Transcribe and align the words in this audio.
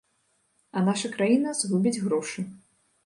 А 0.79 0.81
наша 0.87 1.11
краіна 1.17 1.53
згубіць 1.61 1.95
грошы. 2.07 2.49